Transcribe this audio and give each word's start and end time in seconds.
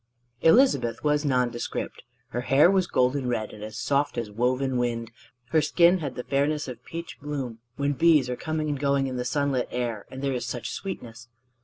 Elizabeth 0.41 1.03
was 1.03 1.23
nondescript. 1.23 2.01
Her 2.29 2.41
hair 2.41 2.71
was 2.71 2.87
golden 2.87 3.27
red 3.27 3.53
and 3.53 3.63
as 3.63 3.77
soft 3.77 4.17
as 4.17 4.31
woven 4.31 4.77
wind. 4.79 5.11
Her 5.51 5.61
skin 5.61 5.99
had 5.99 6.15
the 6.15 6.23
fairness 6.23 6.67
of 6.67 6.83
peach 6.83 7.19
bloom 7.21 7.59
when 7.75 7.93
bees 7.93 8.27
are 8.27 8.35
coming 8.35 8.67
and 8.67 8.79
going 8.79 9.05
in 9.05 9.17
the 9.17 9.23
sunlit 9.25 9.67
air 9.69 10.07
and 10.09 10.23
there 10.23 10.33
is 10.33 10.47
such 10.47 10.71
sweetness. 10.71 11.27